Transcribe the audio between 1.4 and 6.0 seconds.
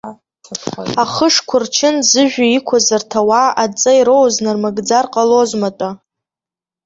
рчын зыжәҩа иқәыз арҭ ауаа адҵа ироуз нармыгӡар ҟалозма-тәа.